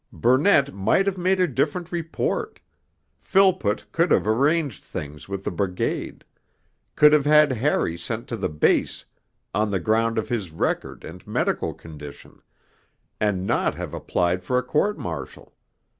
Burnett 0.11 0.73
might 0.73 1.05
have 1.05 1.19
made 1.19 1.39
a 1.39 1.45
different 1.45 1.91
report; 1.91 2.59
Philpott 3.19 3.85
could 3.91 4.09
have 4.09 4.25
'arranged 4.25 4.83
things' 4.83 5.29
with 5.29 5.43
the 5.43 5.51
Brigade 5.51 6.25
could 6.95 7.13
have 7.13 7.25
had 7.27 7.51
Harry 7.51 7.99
sent 7.99 8.27
to 8.27 8.35
the 8.35 8.49
Base 8.49 9.05
on 9.53 9.69
the 9.69 9.79
ground 9.79 10.17
of 10.17 10.27
his 10.27 10.49
record 10.49 11.03
and 11.03 11.27
medical 11.27 11.75
condition, 11.75 12.41
and 13.19 13.45
not 13.45 13.75
have 13.75 13.93
applied 13.93 14.43
for 14.43 14.57
a 14.57 14.63
Court 14.63 14.97
Martial. 14.97 15.53